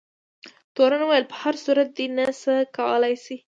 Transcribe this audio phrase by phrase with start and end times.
[0.75, 3.37] تورن وویل په هر صورت دی نه څه کولای شي.